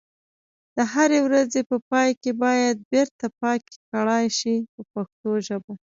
د 0.75 0.77
هرې 0.93 1.19
ورځې 1.27 1.61
په 1.69 1.77
پای 1.89 2.09
کې 2.21 2.31
باید 2.43 2.75
بیرته 2.91 3.25
پاکي 3.41 3.75
کړای 3.91 4.25
شي 4.39 4.55
په 4.73 4.81
پښتو 4.93 5.29
ژبه. 5.47 5.73